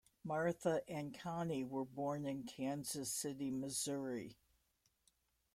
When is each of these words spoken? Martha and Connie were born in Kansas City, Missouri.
Martha 0.23 0.81
and 0.89 1.13
Connie 1.15 1.63
were 1.63 1.85
born 1.85 2.25
in 2.25 2.41
Kansas 2.41 3.11
City, 3.11 3.51
Missouri. 3.51 4.35